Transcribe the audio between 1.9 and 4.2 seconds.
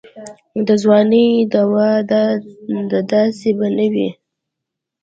دا داسې به نه وي.